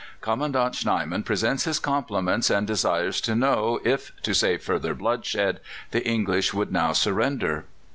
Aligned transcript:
"Commandant 0.19 0.75
Snyman 0.75 1.21
presents 1.21 1.65
his 1.65 1.77
compliments, 1.77 2.49
and 2.49 2.65
desires 2.65 3.21
to 3.21 3.35
know 3.35 3.79
if, 3.83 4.11
to 4.23 4.33
save 4.33 4.63
further 4.63 4.95
bloodshed, 4.95 5.59
the 5.91 6.03
English 6.03 6.55
would 6.55 6.71
now 6.71 6.91
surrender." 6.91 7.65